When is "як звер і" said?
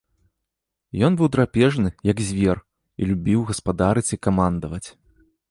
2.11-3.11